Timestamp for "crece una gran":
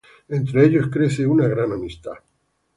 0.89-1.73